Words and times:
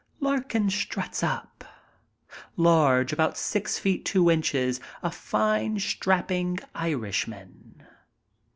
Larkin 0.19 0.71
struts 0.71 1.21
up. 1.21 1.63
Large, 2.57 3.13
about 3.13 3.37
six 3.37 3.77
feet 3.77 4.03
two 4.03 4.31
inches, 4.31 4.79
a 5.03 5.11
fine, 5.11 5.77
strapping 5.79 6.57
Irishman. 6.73 7.85